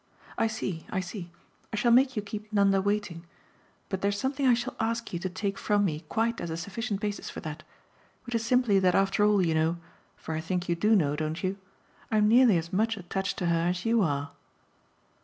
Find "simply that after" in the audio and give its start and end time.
8.43-9.23